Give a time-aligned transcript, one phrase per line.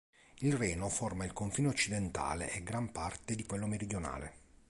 [0.39, 4.33] Il Reno forma il confine occidentale e gran parte di quello meridionale.